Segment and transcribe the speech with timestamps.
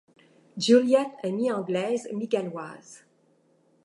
[0.57, 3.05] Juliet est mi anglaise, mi galloise.